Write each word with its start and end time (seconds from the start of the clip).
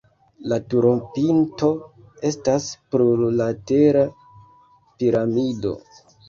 La 0.51 0.57
turopinto 0.73 1.69
estas 2.29 2.65
plurlatera 2.95 4.03
piramido. 5.05 5.77